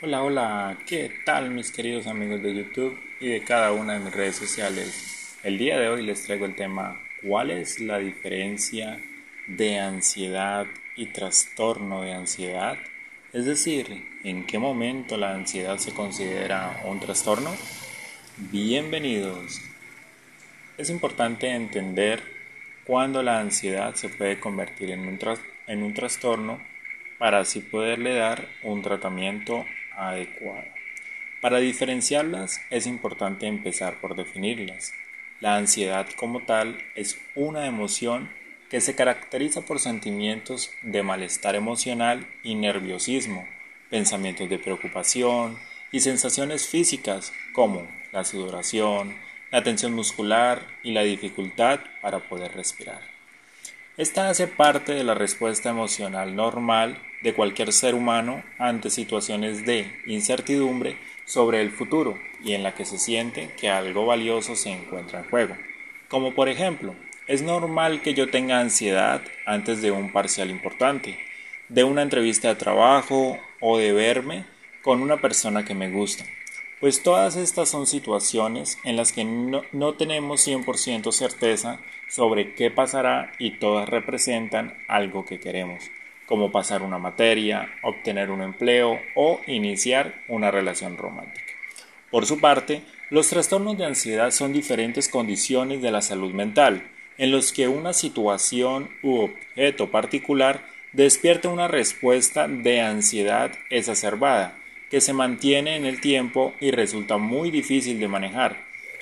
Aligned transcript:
Hola, 0.00 0.22
hola, 0.22 0.78
¿qué 0.86 1.10
tal 1.24 1.50
mis 1.50 1.72
queridos 1.72 2.06
amigos 2.06 2.40
de 2.40 2.54
YouTube 2.54 2.96
y 3.18 3.30
de 3.30 3.42
cada 3.42 3.72
una 3.72 3.94
de 3.94 3.98
mis 3.98 4.14
redes 4.14 4.36
sociales? 4.36 5.36
El 5.42 5.58
día 5.58 5.76
de 5.76 5.88
hoy 5.88 6.04
les 6.04 6.22
traigo 6.22 6.44
el 6.44 6.54
tema 6.54 7.00
¿Cuál 7.20 7.50
es 7.50 7.80
la 7.80 7.98
diferencia 7.98 9.00
de 9.48 9.80
ansiedad 9.80 10.66
y 10.94 11.06
trastorno 11.06 12.02
de 12.02 12.12
ansiedad? 12.12 12.76
Es 13.32 13.46
decir, 13.46 14.06
¿en 14.22 14.46
qué 14.46 14.60
momento 14.60 15.16
la 15.16 15.34
ansiedad 15.34 15.78
se 15.78 15.92
considera 15.92 16.80
un 16.84 17.00
trastorno? 17.00 17.50
Bienvenidos. 18.52 19.60
Es 20.76 20.90
importante 20.90 21.50
entender 21.50 22.22
cuándo 22.84 23.24
la 23.24 23.40
ansiedad 23.40 23.96
se 23.96 24.10
puede 24.10 24.38
convertir 24.38 24.92
en 24.92 25.08
un, 25.08 25.18
en 25.66 25.82
un 25.82 25.92
trastorno 25.92 26.62
para 27.18 27.40
así 27.40 27.58
poderle 27.58 28.14
dar 28.14 28.46
un 28.62 28.80
tratamiento 28.80 29.64
adecuada. 29.98 30.72
Para 31.40 31.58
diferenciarlas 31.58 32.60
es 32.70 32.86
importante 32.86 33.46
empezar 33.46 34.00
por 34.00 34.16
definirlas. 34.16 34.92
La 35.40 35.56
ansiedad 35.56 36.06
como 36.16 36.40
tal 36.40 36.78
es 36.94 37.20
una 37.34 37.66
emoción 37.66 38.28
que 38.70 38.80
se 38.80 38.94
caracteriza 38.94 39.62
por 39.62 39.78
sentimientos 39.78 40.72
de 40.82 41.02
malestar 41.02 41.54
emocional 41.54 42.26
y 42.42 42.54
nerviosismo, 42.54 43.46
pensamientos 43.88 44.48
de 44.48 44.58
preocupación 44.58 45.58
y 45.92 46.00
sensaciones 46.00 46.66
físicas 46.68 47.32
como 47.52 47.86
la 48.12 48.24
sudoración, 48.24 49.16
la 49.50 49.62
tensión 49.62 49.94
muscular 49.94 50.66
y 50.82 50.92
la 50.92 51.02
dificultad 51.02 51.80
para 52.02 52.18
poder 52.18 52.52
respirar. 52.54 53.17
Esta 53.98 54.28
hace 54.28 54.46
parte 54.46 54.92
de 54.94 55.02
la 55.02 55.14
respuesta 55.14 55.70
emocional 55.70 56.36
normal 56.36 57.02
de 57.24 57.34
cualquier 57.34 57.72
ser 57.72 57.96
humano 57.96 58.44
ante 58.56 58.90
situaciones 58.90 59.66
de 59.66 59.90
incertidumbre 60.06 60.96
sobre 61.24 61.60
el 61.62 61.72
futuro 61.72 62.16
y 62.44 62.52
en 62.52 62.62
la 62.62 62.76
que 62.76 62.84
se 62.84 62.96
siente 62.96 63.50
que 63.60 63.70
algo 63.70 64.06
valioso 64.06 64.54
se 64.54 64.70
encuentra 64.70 65.18
en 65.18 65.28
juego. 65.28 65.56
Como 66.06 66.32
por 66.32 66.48
ejemplo, 66.48 66.94
es 67.26 67.42
normal 67.42 68.00
que 68.00 68.14
yo 68.14 68.30
tenga 68.30 68.60
ansiedad 68.60 69.20
antes 69.46 69.82
de 69.82 69.90
un 69.90 70.12
parcial 70.12 70.50
importante, 70.50 71.18
de 71.68 71.82
una 71.82 72.02
entrevista 72.02 72.46
de 72.46 72.54
trabajo 72.54 73.36
o 73.60 73.78
de 73.78 73.92
verme 73.92 74.44
con 74.80 75.02
una 75.02 75.16
persona 75.16 75.64
que 75.64 75.74
me 75.74 75.90
gusta. 75.90 76.24
Pues 76.80 77.02
todas 77.02 77.34
estas 77.34 77.68
son 77.68 77.88
situaciones 77.88 78.78
en 78.84 78.96
las 78.96 79.12
que 79.12 79.24
no, 79.24 79.62
no 79.72 79.94
tenemos 79.94 80.46
100% 80.46 81.10
certeza 81.10 81.80
sobre 82.08 82.54
qué 82.54 82.70
pasará 82.70 83.32
y 83.40 83.58
todas 83.58 83.88
representan 83.88 84.78
algo 84.86 85.24
que 85.24 85.40
queremos, 85.40 85.90
como 86.26 86.52
pasar 86.52 86.82
una 86.82 86.98
materia, 86.98 87.68
obtener 87.82 88.30
un 88.30 88.42
empleo 88.42 89.00
o 89.16 89.40
iniciar 89.48 90.22
una 90.28 90.52
relación 90.52 90.96
romántica. 90.96 91.52
Por 92.12 92.26
su 92.26 92.40
parte, 92.40 92.82
los 93.10 93.28
trastornos 93.28 93.76
de 93.76 93.84
ansiedad 93.84 94.30
son 94.30 94.52
diferentes 94.52 95.08
condiciones 95.08 95.82
de 95.82 95.90
la 95.90 96.00
salud 96.00 96.32
mental, 96.32 96.88
en 97.18 97.32
los 97.32 97.52
que 97.52 97.66
una 97.66 97.92
situación 97.92 98.88
u 99.02 99.22
objeto 99.22 99.90
particular 99.90 100.64
despierta 100.92 101.48
una 101.48 101.66
respuesta 101.66 102.46
de 102.46 102.82
ansiedad 102.82 103.50
exacerbada, 103.68 104.56
que 104.90 105.00
se 105.00 105.12
mantiene 105.12 105.76
en 105.76 105.84
el 105.84 106.00
tiempo 106.00 106.54
y 106.60 106.70
resulta 106.70 107.18
muy 107.18 107.50
difícil 107.50 107.98
de 108.00 108.08
manejar. 108.08 108.56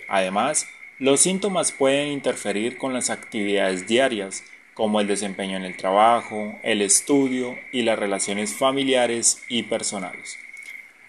Además, 0.08 0.68
los 0.98 1.20
síntomas 1.20 1.72
pueden 1.72 2.08
interferir 2.08 2.78
con 2.78 2.92
las 2.92 3.10
actividades 3.10 3.86
diarias, 3.86 4.42
como 4.74 5.00
el 5.00 5.06
desempeño 5.06 5.56
en 5.56 5.64
el 5.64 5.76
trabajo, 5.76 6.58
el 6.62 6.82
estudio 6.82 7.56
y 7.72 7.82
las 7.82 7.98
relaciones 7.98 8.54
familiares 8.54 9.42
y 9.48 9.64
personales. 9.64 10.38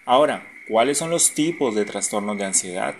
Ahora, 0.06 0.48
¿cuáles 0.68 0.98
son 0.98 1.10
los 1.10 1.34
tipos 1.34 1.76
de 1.76 1.86
trastornos 1.86 2.38
de 2.38 2.46
ansiedad? 2.46 2.96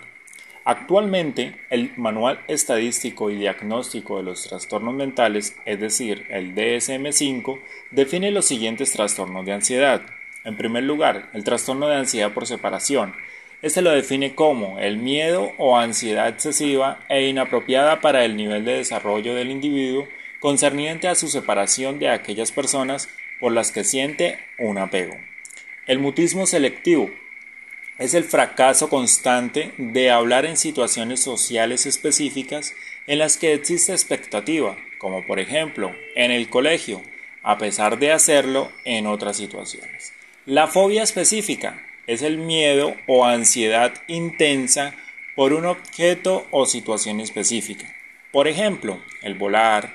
Actualmente, 0.64 1.56
el 1.70 1.92
Manual 1.96 2.44
Estadístico 2.46 3.30
y 3.30 3.36
Diagnóstico 3.36 4.18
de 4.18 4.24
los 4.24 4.42
Trastornos 4.42 4.92
Mentales, 4.92 5.56
es 5.64 5.80
decir, 5.80 6.26
el 6.28 6.54
DSM-5, 6.54 7.58
define 7.90 8.30
los 8.30 8.44
siguientes 8.44 8.92
trastornos 8.92 9.46
de 9.46 9.52
ansiedad. 9.54 10.02
En 10.48 10.56
primer 10.56 10.84
lugar, 10.84 11.28
el 11.34 11.44
trastorno 11.44 11.88
de 11.88 11.96
ansiedad 11.96 12.32
por 12.32 12.46
separación. 12.46 13.14
Este 13.60 13.82
lo 13.82 13.90
define 13.90 14.34
como 14.34 14.78
el 14.78 14.96
miedo 14.96 15.52
o 15.58 15.76
ansiedad 15.76 16.26
excesiva 16.26 17.04
e 17.10 17.26
inapropiada 17.26 18.00
para 18.00 18.24
el 18.24 18.34
nivel 18.34 18.64
de 18.64 18.78
desarrollo 18.78 19.34
del 19.34 19.50
individuo 19.50 20.08
concerniente 20.40 21.06
a 21.06 21.16
su 21.16 21.28
separación 21.28 21.98
de 21.98 22.08
aquellas 22.08 22.50
personas 22.50 23.10
por 23.40 23.52
las 23.52 23.72
que 23.72 23.84
siente 23.84 24.38
un 24.58 24.78
apego. 24.78 25.18
El 25.86 25.98
mutismo 25.98 26.46
selectivo 26.46 27.10
es 27.98 28.14
el 28.14 28.24
fracaso 28.24 28.88
constante 28.88 29.74
de 29.76 30.10
hablar 30.10 30.46
en 30.46 30.56
situaciones 30.56 31.20
sociales 31.20 31.84
específicas 31.84 32.72
en 33.06 33.18
las 33.18 33.36
que 33.36 33.52
existe 33.52 33.92
expectativa, 33.92 34.78
como 34.96 35.26
por 35.26 35.40
ejemplo 35.40 35.94
en 36.14 36.30
el 36.30 36.48
colegio, 36.48 37.02
a 37.42 37.58
pesar 37.58 37.98
de 37.98 38.12
hacerlo 38.12 38.72
en 38.86 39.06
otras 39.06 39.36
situaciones. 39.36 40.14
La 40.48 40.66
fobia 40.66 41.02
específica 41.02 41.78
es 42.06 42.22
el 42.22 42.38
miedo 42.38 42.96
o 43.06 43.26
ansiedad 43.26 43.92
intensa 44.06 44.94
por 45.36 45.52
un 45.52 45.66
objeto 45.66 46.46
o 46.50 46.64
situación 46.64 47.20
específica. 47.20 47.94
Por 48.32 48.48
ejemplo, 48.48 48.98
el 49.20 49.34
volar, 49.34 49.92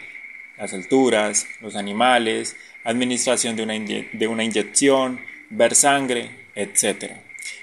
las 0.59 0.75
alturas, 0.75 1.47
los 1.59 1.75
animales, 1.75 2.56
administración 2.84 3.56
de 3.56 3.63
una, 3.63 4.44
inyección, 4.44 5.22
ver 5.50 5.74
sangre, 5.74 6.30
etc. 6.53 7.13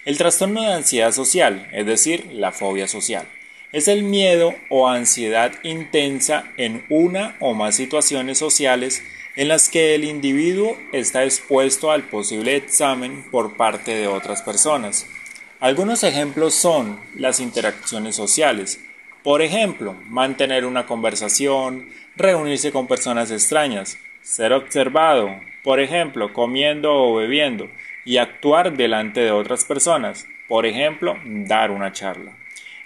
El 0.04 0.18
trastorno 0.18 0.62
de 0.62 0.72
ansiedad 0.72 1.12
social, 1.12 1.68
es 1.72 1.86
decir, 1.86 2.26
la 2.32 2.50
fobia 2.50 2.88
social, 2.88 3.24
es 3.70 3.86
el 3.86 4.02
miedo 4.02 4.52
o 4.68 4.88
ansiedad 4.88 5.52
intensa 5.62 6.50
en 6.56 6.84
una 6.90 7.36
o 7.38 7.54
más 7.54 7.76
situaciones 7.76 8.38
sociales 8.38 9.00
en 9.40 9.48
las 9.48 9.70
que 9.70 9.94
el 9.94 10.04
individuo 10.04 10.76
está 10.92 11.24
expuesto 11.24 11.90
al 11.90 12.02
posible 12.02 12.56
examen 12.56 13.24
por 13.30 13.56
parte 13.56 13.94
de 13.94 14.06
otras 14.06 14.42
personas. 14.42 15.06
Algunos 15.60 16.04
ejemplos 16.04 16.52
son 16.52 17.00
las 17.16 17.40
interacciones 17.40 18.14
sociales, 18.14 18.84
por 19.22 19.40
ejemplo, 19.40 19.94
mantener 20.10 20.66
una 20.66 20.84
conversación, 20.84 21.88
reunirse 22.16 22.70
con 22.70 22.86
personas 22.86 23.30
extrañas, 23.30 23.96
ser 24.20 24.52
observado, 24.52 25.30
por 25.64 25.80
ejemplo, 25.80 26.34
comiendo 26.34 26.92
o 26.92 27.14
bebiendo, 27.14 27.70
y 28.04 28.18
actuar 28.18 28.76
delante 28.76 29.20
de 29.20 29.30
otras 29.30 29.64
personas, 29.64 30.26
por 30.48 30.66
ejemplo, 30.66 31.16
dar 31.24 31.70
una 31.70 31.92
charla. 31.92 32.36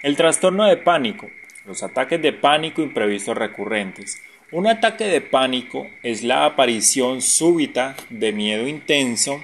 El 0.01 0.15
trastorno 0.15 0.63
de 0.63 0.77
pánico, 0.77 1.29
los 1.65 1.83
ataques 1.83 2.21
de 2.21 2.31
pánico 2.31 2.81
imprevistos 2.81 3.35
recurrentes, 3.35 4.21
un 4.55 4.67
ataque 4.67 5.03
de 5.07 5.19
pánico 5.19 5.89
es 6.01 6.23
la 6.23 6.45
aparición 6.45 7.21
súbita 7.21 7.97
de 8.09 8.31
miedo 8.31 8.69
intenso 8.69 9.43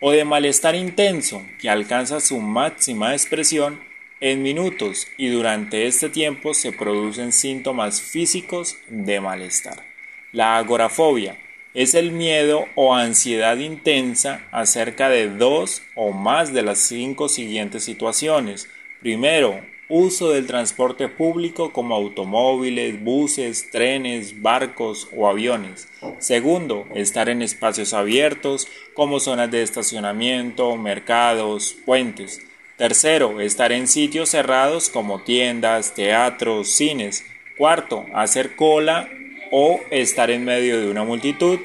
o 0.00 0.10
de 0.10 0.24
malestar 0.24 0.74
intenso 0.74 1.46
que 1.60 1.70
alcanza 1.70 2.18
su 2.18 2.40
máxima 2.40 3.12
expresión 3.12 3.78
en 4.18 4.42
minutos 4.42 5.06
y 5.16 5.28
durante 5.28 5.86
este 5.86 6.08
tiempo 6.08 6.52
se 6.52 6.72
producen 6.72 7.30
síntomas 7.30 8.02
físicos 8.02 8.76
de 8.88 9.20
malestar. 9.20 9.84
La 10.32 10.56
agorafobia 10.56 11.38
es 11.72 11.94
el 11.94 12.10
miedo 12.10 12.66
o 12.74 12.92
ansiedad 12.92 13.56
intensa 13.56 14.48
acerca 14.50 15.08
de 15.08 15.28
dos 15.28 15.82
o 15.94 16.10
más 16.10 16.52
de 16.52 16.62
las 16.62 16.80
cinco 16.80 17.28
siguientes 17.28 17.84
situaciones. 17.84 18.68
Primero, 18.98 19.60
uso 19.90 20.30
del 20.30 20.46
transporte 20.46 21.08
público 21.08 21.72
como 21.72 21.94
automóviles, 21.94 23.02
buses, 23.02 23.70
trenes, 23.70 24.40
barcos 24.40 25.08
o 25.14 25.28
aviones. 25.28 25.88
Segundo, 26.18 26.86
estar 26.94 27.28
en 27.28 27.42
espacios 27.42 27.92
abiertos 27.92 28.68
como 28.94 29.20
zonas 29.20 29.50
de 29.50 29.62
estacionamiento, 29.62 30.76
mercados, 30.76 31.76
puentes. 31.84 32.40
Tercero, 32.76 33.40
estar 33.40 33.72
en 33.72 33.88
sitios 33.88 34.30
cerrados 34.30 34.88
como 34.88 35.22
tiendas, 35.22 35.92
teatros, 35.92 36.70
cines. 36.70 37.26
Cuarto, 37.58 38.06
hacer 38.14 38.56
cola 38.56 39.08
o 39.50 39.80
estar 39.90 40.30
en 40.30 40.44
medio 40.44 40.80
de 40.80 40.88
una 40.88 41.04
multitud. 41.04 41.58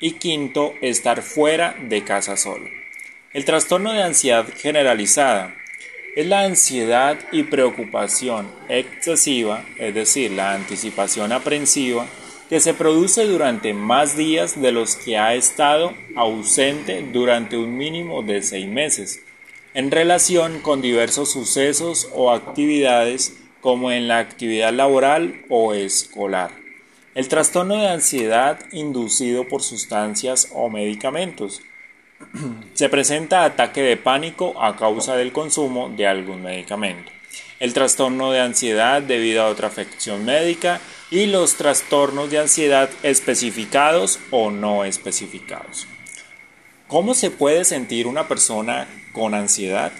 Y 0.00 0.12
quinto, 0.12 0.74
estar 0.82 1.22
fuera 1.22 1.74
de 1.88 2.04
casa 2.04 2.36
solo. 2.36 2.66
El 3.32 3.44
trastorno 3.44 3.92
de 3.92 4.02
ansiedad 4.02 4.46
generalizada 4.56 5.54
es 6.18 6.26
la 6.26 6.40
ansiedad 6.40 7.16
y 7.30 7.44
preocupación 7.44 8.50
excesiva, 8.68 9.64
es 9.78 9.94
decir, 9.94 10.32
la 10.32 10.52
anticipación 10.52 11.30
aprensiva, 11.30 12.08
que 12.48 12.58
se 12.58 12.74
produce 12.74 13.24
durante 13.24 13.72
más 13.72 14.16
días 14.16 14.60
de 14.60 14.72
los 14.72 14.96
que 14.96 15.16
ha 15.16 15.36
estado 15.36 15.94
ausente 16.16 17.08
durante 17.12 17.56
un 17.56 17.76
mínimo 17.76 18.24
de 18.24 18.42
seis 18.42 18.66
meses, 18.66 19.22
en 19.74 19.92
relación 19.92 20.58
con 20.58 20.82
diversos 20.82 21.30
sucesos 21.30 22.08
o 22.12 22.32
actividades 22.32 23.36
como 23.60 23.92
en 23.92 24.08
la 24.08 24.18
actividad 24.18 24.72
laboral 24.72 25.42
o 25.48 25.72
escolar. 25.72 26.50
El 27.14 27.28
trastorno 27.28 27.76
de 27.76 27.86
ansiedad 27.86 28.58
inducido 28.72 29.46
por 29.46 29.62
sustancias 29.62 30.48
o 30.52 30.68
medicamentos 30.68 31.62
Se 32.74 32.88
presenta 32.88 33.44
ataque 33.44 33.82
de 33.82 33.96
pánico 33.96 34.60
a 34.62 34.76
causa 34.76 35.16
del 35.16 35.32
consumo 35.32 35.88
de 35.88 36.06
algún 36.06 36.42
medicamento. 36.42 37.10
El 37.60 37.72
trastorno 37.72 38.30
de 38.30 38.40
ansiedad 38.40 39.02
debido 39.02 39.42
a 39.42 39.48
otra 39.48 39.68
afección 39.68 40.24
médica 40.24 40.80
y 41.10 41.26
los 41.26 41.56
trastornos 41.56 42.30
de 42.30 42.38
ansiedad 42.38 42.90
especificados 43.02 44.20
o 44.30 44.50
no 44.50 44.84
especificados. 44.84 45.86
¿Cómo 46.86 47.14
se 47.14 47.30
puede 47.30 47.64
sentir 47.64 48.06
una 48.06 48.28
persona 48.28 48.88
con 49.12 49.34
ansiedad? 49.34 49.92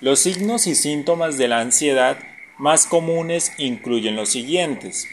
Los 0.00 0.20
signos 0.20 0.66
y 0.66 0.74
síntomas 0.74 1.36
de 1.36 1.48
la 1.48 1.60
ansiedad 1.60 2.18
más 2.58 2.86
comunes 2.86 3.52
incluyen 3.58 4.16
los 4.16 4.30
siguientes, 4.30 5.08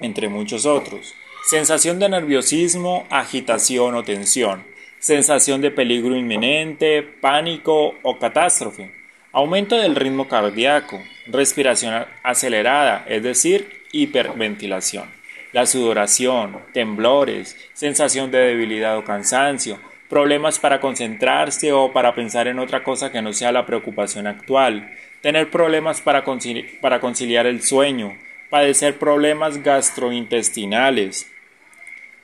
entre 0.00 0.28
muchos 0.28 0.66
otros. 0.66 1.14
Sensación 1.50 1.98
de 1.98 2.08
nerviosismo, 2.08 3.06
agitación 3.10 3.94
o 3.94 4.04
tensión, 4.04 4.64
sensación 4.98 5.60
de 5.60 5.70
peligro 5.70 6.16
inminente, 6.16 7.02
pánico 7.02 7.94
o 8.02 8.18
catástrofe, 8.18 8.92
aumento 9.32 9.76
del 9.76 9.96
ritmo 9.96 10.28
cardíaco, 10.28 11.00
respiración 11.26 12.06
acelerada, 12.22 13.04
es 13.08 13.22
decir, 13.22 13.82
hiperventilación, 13.92 15.08
la 15.52 15.66
sudoración, 15.66 16.60
temblores, 16.72 17.56
sensación 17.72 18.30
de 18.30 18.38
debilidad 18.38 18.98
o 18.98 19.04
cansancio, 19.04 19.78
problemas 20.08 20.58
para 20.58 20.80
concentrarse 20.80 21.72
o 21.72 21.92
para 21.92 22.14
pensar 22.14 22.48
en 22.48 22.58
otra 22.58 22.82
cosa 22.82 23.12
que 23.12 23.22
no 23.22 23.32
sea 23.32 23.52
la 23.52 23.66
preocupación 23.66 24.26
actual, 24.26 24.90
tener 25.20 25.50
problemas 25.50 26.00
para, 26.00 26.24
conciliar 26.24 27.46
el 27.46 27.62
sueño, 27.62 28.16
padecer 28.50 28.98
problemas 28.98 29.62
gastrointestinales, 29.62 31.30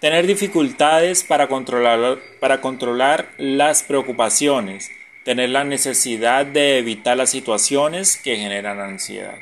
tener 0.05 0.27
dificultades 0.27 1.25
para 1.25 1.49
controlar, 1.49 2.19
para 2.39 2.61
controlar 2.61 3.31
las 3.39 3.83
preocupaciones, 3.83 4.91
tener 5.25 5.49
la 5.49 5.65
necesidad 5.65 6.45
de 6.45 6.77
evitar 6.77 7.17
las 7.17 7.31
situaciones 7.31 8.19
que 8.19 8.37
generan 8.37 8.81
ansiedad. 8.81 9.39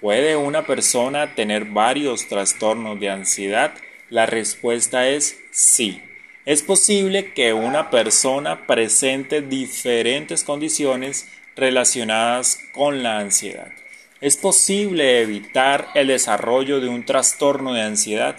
¿Puede 0.00 0.36
una 0.36 0.64
persona 0.64 1.34
tener 1.34 1.64
varios 1.64 2.28
trastornos 2.28 3.00
de 3.00 3.10
ansiedad? 3.10 3.74
La 4.08 4.24
respuesta 4.26 5.08
es 5.08 5.40
sí. 5.50 6.00
Es 6.44 6.62
posible 6.62 7.32
que 7.32 7.52
una 7.52 7.90
persona 7.90 8.68
presente 8.68 9.42
diferentes 9.42 10.44
condiciones 10.44 11.28
relacionadas 11.56 12.60
con 12.72 13.02
la 13.02 13.18
ansiedad. 13.18 13.72
Es 14.20 14.36
posible 14.36 15.22
evitar 15.22 15.88
el 15.96 16.06
desarrollo 16.06 16.80
de 16.80 16.88
un 16.88 17.04
trastorno 17.04 17.74
de 17.74 17.82
ansiedad. 17.82 18.36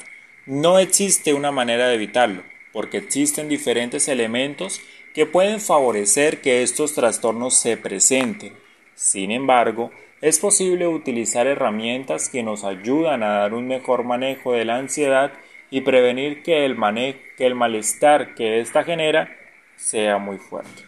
No 0.50 0.80
existe 0.80 1.36
una 1.36 1.52
manera 1.52 1.90
de 1.90 1.94
evitarlo, 1.94 2.42
porque 2.74 2.98
existen 2.98 3.50
diferentes 3.50 4.08
elementos 4.08 4.82
que 5.14 5.28
pueden 5.28 5.62
favorecer 5.62 6.42
que 6.42 6.64
estos 6.64 6.96
trastornos 6.96 7.54
se 7.54 7.78
presenten. 7.78 8.54
Sin 8.96 9.30
embargo, 9.30 9.92
es 10.22 10.40
posible 10.40 10.88
utilizar 10.88 11.46
herramientas 11.46 12.30
que 12.30 12.42
nos 12.42 12.64
ayudan 12.64 13.22
a 13.22 13.42
dar 13.42 13.54
un 13.54 13.68
mejor 13.68 14.04
manejo 14.06 14.54
de 14.54 14.66
la 14.66 14.78
ansiedad 14.78 15.34
y 15.70 15.82
prevenir 15.82 16.42
que 16.42 16.66
el, 16.66 16.76
malestar 16.76 18.34
que 18.34 18.60
ésta 18.60 18.84
genera 18.84 19.30
sea 19.76 20.18
muy 20.18 20.40
fuerte. 20.40 20.82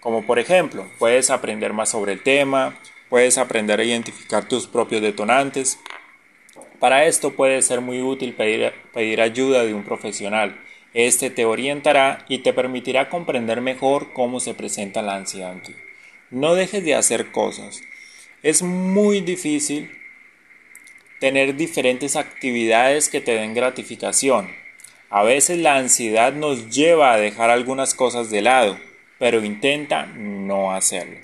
Como 0.00 0.26
por 0.26 0.40
ejemplo, 0.40 0.84
puedes 0.98 1.30
aprender 1.30 1.72
más 1.72 1.90
sobre 1.90 2.14
el 2.14 2.22
tema, 2.24 2.76
puedes 3.08 3.38
aprender 3.38 3.78
a 3.78 3.84
identificar 3.84 4.48
tus 4.48 4.66
propios 4.66 5.02
detonantes. 5.02 5.78
Para 6.84 7.06
esto 7.06 7.30
puede 7.34 7.62
ser 7.62 7.80
muy 7.80 8.02
útil 8.02 8.34
pedir, 8.34 9.22
ayuda 9.22 9.64
de 9.64 9.72
un 9.72 9.84
profesional. 9.84 10.60
Este 10.92 11.30
te 11.30 11.46
orientará 11.46 12.26
y 12.28 12.40
te 12.40 12.52
permitirá 12.52 13.08
comprender 13.08 13.62
mejor 13.62 14.12
cómo 14.12 14.38
se 14.38 14.52
presenta 14.52 15.00
la 15.00 15.16
ansiedad. 15.16 15.56
No 16.28 16.54
dejes 16.54 16.84
de 16.84 16.94
hacer 16.94 17.32
cosas. 17.32 17.80
Es 18.42 18.60
muy 18.60 19.22
difícil 19.22 19.92
tener 21.20 21.56
diferentes 21.56 22.16
actividades 22.16 23.08
que 23.08 23.22
te 23.22 23.32
den 23.32 23.54
gratificación. 23.54 24.50
A 25.08 25.22
veces 25.22 25.56
la 25.56 25.76
ansiedad 25.76 26.34
nos 26.34 26.68
lleva 26.68 27.14
a 27.14 27.18
dejar 27.18 27.48
algunas 27.48 27.94
cosas 27.94 28.28
de 28.28 28.42
lado 28.42 28.78
pero 29.18 29.42
intenta 29.42 30.04
no 30.04 30.74
hacerlo. 30.74 31.18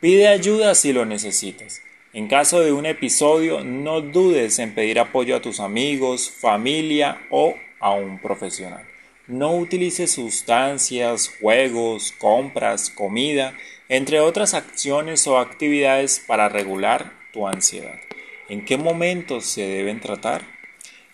Pide 0.00 0.26
ayuda 0.26 0.74
si 0.74 0.92
lo 0.92 1.04
necesitas. 1.04 1.83
En 2.14 2.28
caso 2.28 2.60
de 2.60 2.70
un 2.70 2.86
episodio, 2.86 3.64
no 3.64 4.00
dudes 4.00 4.60
en 4.60 4.72
pedir 4.72 5.00
apoyo 5.00 5.34
a 5.34 5.42
tus 5.42 5.58
amigos, 5.58 6.30
familia 6.30 7.18
o 7.28 7.56
a 7.80 7.90
un 7.90 8.20
profesional. 8.20 8.84
No 9.26 9.56
utilices 9.56 10.12
sustancias, 10.12 11.34
juegos, 11.40 12.12
compras, 12.12 12.88
comida, 12.88 13.54
entre 13.88 14.20
otras 14.20 14.54
acciones 14.54 15.26
o 15.26 15.38
actividades 15.38 16.22
para 16.24 16.48
regular 16.48 17.10
tu 17.32 17.48
ansiedad. 17.48 17.98
¿En 18.48 18.64
qué 18.64 18.76
momentos 18.78 19.44
se 19.46 19.66
deben 19.66 19.98
tratar? 19.98 20.42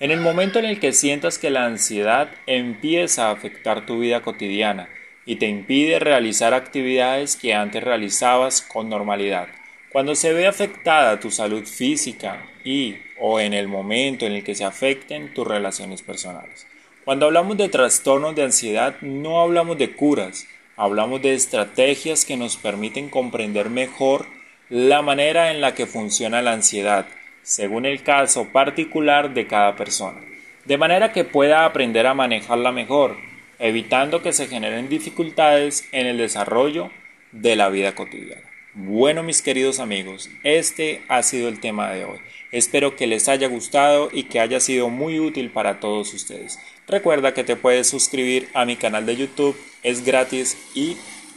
En 0.01 0.11
el 0.11 0.21
momento 0.21 0.59
en 0.59 0.67
el 0.67 0.81
que 0.81 0.93
sientas 0.93 1.39
que 1.39 1.49
la 1.49 1.65
ansiedad 1.65 2.31
empieza 2.47 3.29
a 3.29 3.31
afectar 3.31 3.87
tu 3.87 4.01
vida 4.01 4.21
cotidiana, 4.21 4.91
y 5.25 5.37
te 5.37 5.47
impide 5.47 5.99
realizar 5.99 6.53
actividades 6.53 7.37
que 7.37 7.55
antes 7.55 7.83
realizabas 7.83 8.61
con 8.61 8.91
normalidad. 8.91 9.49
Cuando 9.93 10.15
se 10.15 10.33
ve 10.33 10.47
afectada 10.47 11.19
tu 11.19 11.31
salud 11.31 11.65
física 11.67 12.47
y 12.65 12.97
o 13.19 13.41
en 13.41 13.55
el 13.55 13.67
momento 13.67 14.25
en 14.25 14.33
el 14.33 14.45
que 14.45 14.55
se 14.55 14.65
afecten 14.65 15.35
tus 15.35 15.47
relaciones 15.47 16.03
personales. 16.03 16.67
Cuando 17.05 17.27
hablamos 17.27 17.57
de 17.57 17.69
trastornos 17.69 18.37
de 18.37 18.45
ansiedad 18.45 18.95
no 19.01 19.41
hablamos 19.41 19.79
de 19.79 19.95
curas, 19.95 20.47
hablamos 20.77 21.21
de 21.23 21.35
estrategias 21.35 22.25
que 22.25 22.37
nos 22.37 22.57
permiten 22.57 23.09
comprender 23.09 23.69
mejor 23.69 24.27
la 24.69 25.03
manera 25.03 25.51
en 25.51 25.61
la 25.61 25.75
que 25.75 25.87
funciona 25.87 26.41
la 26.41 26.53
ansiedad, 26.53 27.07
según 27.43 27.85
el 27.85 28.03
caso 28.05 28.49
particular 28.53 29.35
de 29.35 29.49
cada 29.49 29.75
persona, 29.75 30.21
de 30.67 30.79
manera 30.79 31.13
que 31.13 31.25
pueda 31.25 31.65
aprender 31.65 32.07
a 32.07 32.15
manejarla 32.15 32.71
mejor 32.71 33.17
evitando 33.59 34.23
que 34.23 34.33
se 34.33 34.47
generen 34.47 34.89
dificultades 34.89 35.87
en 35.93 36.07
el 36.07 36.17
desarrollo 36.17 36.91
de 37.33 37.57
la 37.57 37.69
vida 37.69 37.95
cotidiana. 37.95 38.50
Bueno, 38.75 39.25
mis 39.25 39.43
queridos 39.43 39.81
amigos, 39.81 40.31
este 40.45 41.03
ha 41.09 41.25
sido 41.25 41.49
el 41.49 41.59
tema 41.59 41.91
de 41.91 42.05
hoy. 42.05 42.21
Espero 42.53 42.95
que 42.95 43.09
les 43.09 43.29
haya 43.29 43.49
gustado 43.49 44.11
y 44.13 44.25
que 44.25 44.39
haya 44.39 44.61
sido 44.61 44.89
muy 44.89 45.19
útil 45.19 45.51
para 45.51 45.81
todos 45.81 46.15
ustedes. 46.15 46.61
Recuerda 46.87 47.35
que 47.35 47.43
te 47.43 47.57
puedes 47.57 47.89
suscribir 47.89 48.49
a 48.55 48.65
mi 48.65 48.77
canal 48.77 49.07
de 49.07 49.17
YouTube, 49.17 49.57
es 49.83 50.05
gratis 50.05 50.57
y 50.77 50.97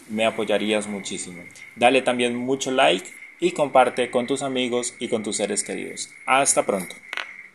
me 0.09 0.27
apoyarías 0.27 0.85
muchísimo. 0.85 1.41
Dale 1.75 2.03
también 2.03 2.35
mucho 2.35 2.69
like 2.69 3.09
y 3.39 3.53
comparte 3.53 4.11
con 4.11 4.27
tus 4.27 4.43
amigos 4.43 4.93
y 4.99 5.07
con 5.07 5.23
tus 5.23 5.37
seres 5.37 5.63
queridos. 5.63 6.11
Hasta 6.27 6.67
pronto. 6.67 6.95